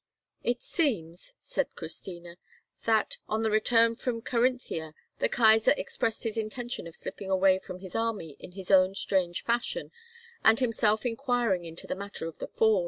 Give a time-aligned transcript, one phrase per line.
[0.41, 2.37] "It seems," said Christina,
[2.85, 7.77] "that, on the return from Carinthia, the Kaisar expressed his intention of slipping away from
[7.81, 9.91] his army in his own strange fashion,
[10.43, 12.79] and himself inquiring into the matter of the Ford.